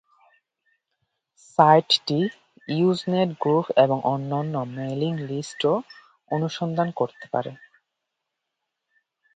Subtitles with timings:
[1.59, 2.19] সাইটটি
[2.71, 5.73] Usenet group এবং অন্যান্য মেইলিং লিস্টও
[6.31, 7.51] অনুসন্ধান করতে পারে।